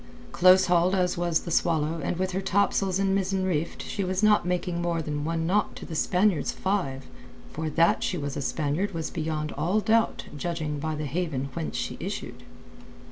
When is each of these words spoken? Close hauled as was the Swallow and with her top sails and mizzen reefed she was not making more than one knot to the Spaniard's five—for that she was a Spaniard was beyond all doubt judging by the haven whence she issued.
Close 0.31 0.65
hauled 0.65 0.95
as 0.95 1.15
was 1.15 1.41
the 1.41 1.51
Swallow 1.51 2.01
and 2.03 2.17
with 2.17 2.31
her 2.31 2.41
top 2.41 2.73
sails 2.73 2.97
and 2.97 3.13
mizzen 3.15 3.45
reefed 3.45 3.83
she 3.83 4.03
was 4.03 4.23
not 4.23 4.47
making 4.47 4.81
more 4.81 4.99
than 4.99 5.23
one 5.23 5.45
knot 5.45 5.75
to 5.75 5.85
the 5.85 5.93
Spaniard's 5.93 6.51
five—for 6.51 7.69
that 7.69 8.01
she 8.01 8.17
was 8.17 8.35
a 8.35 8.41
Spaniard 8.41 8.95
was 8.95 9.11
beyond 9.11 9.51
all 9.51 9.79
doubt 9.79 10.25
judging 10.35 10.79
by 10.79 10.95
the 10.95 11.05
haven 11.05 11.49
whence 11.53 11.77
she 11.77 11.97
issued. 11.99 12.41